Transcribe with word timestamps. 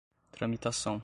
tramitação 0.31 0.99